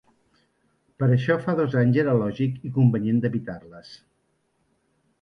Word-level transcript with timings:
Per 1.03 1.09
això, 1.17 1.35
fa 1.43 1.55
dos 1.61 1.77
anys 1.83 2.01
era 2.05 2.17
lògic 2.23 2.59
i 2.71 2.75
convenient 2.81 3.23
d’evitar-les. 3.27 3.97